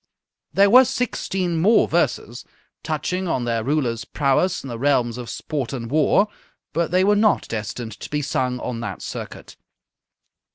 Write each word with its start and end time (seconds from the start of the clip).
"_There 0.55 0.71
were 0.71 0.83
sixteen 0.83 1.57
more 1.61 1.87
verses, 1.87 2.43
touching 2.81 3.27
on 3.27 3.45
their 3.45 3.63
ruler's 3.63 4.03
prowess 4.03 4.63
in 4.63 4.67
the 4.67 4.79
realms 4.79 5.19
of 5.19 5.29
sport 5.29 5.73
and 5.73 5.91
war, 5.91 6.27
but 6.73 6.89
they 6.89 7.03
were 7.03 7.15
not 7.15 7.47
destined 7.47 7.91
to 7.99 8.09
be 8.09 8.23
sung 8.23 8.59
on 8.61 8.79
that 8.79 9.03
circuit. 9.03 9.57